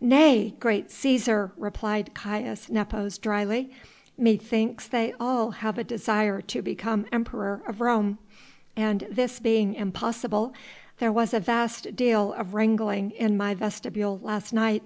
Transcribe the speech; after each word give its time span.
"Nay, 0.00 0.54
great 0.60 0.88
Cæsar!" 0.88 1.52
replied 1.58 2.14
Caius 2.14 2.70
Nepos 2.70 3.18
drily, 3.18 3.70
"methinks 4.16 4.88
they 4.88 5.12
all 5.20 5.50
have 5.50 5.76
a 5.76 5.84
desire 5.84 6.40
to 6.40 6.62
become 6.62 7.04
Emperor 7.12 7.60
of 7.66 7.82
Rome, 7.82 8.16
and 8.76 9.06
this 9.10 9.40
being 9.40 9.74
impossible, 9.74 10.54
there 11.00 11.12
was 11.12 11.34
a 11.34 11.38
vast 11.40 11.94
deal 11.96 12.32
of 12.32 12.54
wrangling 12.54 13.10
in 13.10 13.36
my 13.36 13.54
vestibule 13.54 14.18
last 14.22 14.54
night. 14.54 14.84